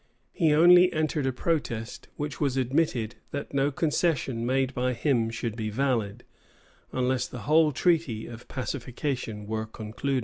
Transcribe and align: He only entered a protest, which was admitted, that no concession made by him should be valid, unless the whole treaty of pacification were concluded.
He 0.33 0.51
only 0.51 0.91
entered 0.91 1.27
a 1.27 1.31
protest, 1.31 2.07
which 2.15 2.41
was 2.41 2.57
admitted, 2.57 3.17
that 3.29 3.53
no 3.53 3.69
concession 3.69 4.47
made 4.47 4.73
by 4.73 4.93
him 4.95 5.29
should 5.29 5.55
be 5.55 5.69
valid, 5.69 6.23
unless 6.91 7.27
the 7.27 7.41
whole 7.41 7.71
treaty 7.71 8.25
of 8.25 8.47
pacification 8.47 9.45
were 9.45 9.67
concluded. 9.67 10.19